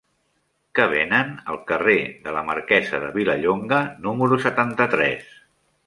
Què 0.79 0.85
venen 0.93 1.29
al 1.55 1.59
carrer 1.73 1.95
de 2.25 2.35
la 2.39 2.43
Marquesa 2.49 3.03
de 3.07 3.13
Vilallonga 3.21 3.83
número 4.09 4.45
setanta-tres? 4.49 5.33